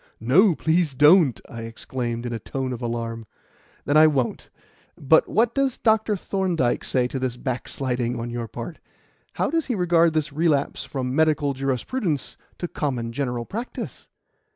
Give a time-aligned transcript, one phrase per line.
[0.19, 3.27] "No, please don't!" I exclaimed in a tone of alarm.
[3.85, 4.49] "Then I won't.
[4.97, 6.17] But what does Dr.
[6.17, 8.79] Thorndyke say to this backsliding on your part?
[9.33, 14.07] How does he regard this relapse from medical jurisprudence to common general practice?"